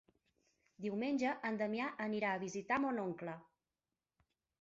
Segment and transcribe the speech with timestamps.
[0.85, 3.37] Diumenge en Damià anirà a visitar mon oncle.